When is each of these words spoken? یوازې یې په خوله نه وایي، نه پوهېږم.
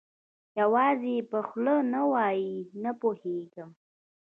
یوازې 0.59 1.11
یې 1.17 1.27
په 1.31 1.39
خوله 1.47 1.75
نه 1.93 2.01
وایي، 2.11 2.53
نه 2.83 2.91
پوهېږم. 3.01 3.69